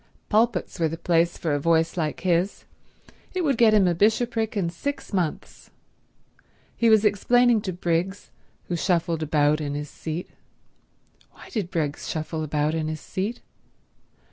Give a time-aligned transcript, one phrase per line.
[0.29, 2.65] Pulpits were the place for a voice like his;
[3.35, 5.69] it would get him a bishopric in six months.
[6.75, 8.31] He was explaining to Briggs,
[8.63, 13.41] who shuffled about in his seat—why did Briggs shuffle about in his seat?